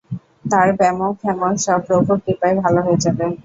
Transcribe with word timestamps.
তার 0.51 0.67
ব্যামো-ফ্যামো 0.79 1.49
সব 1.65 1.79
প্রভুর 1.87 2.17
কৃপায় 2.23 2.55
ভাল 2.61 2.75
হয়ে 2.85 3.01
যাবে। 3.03 3.25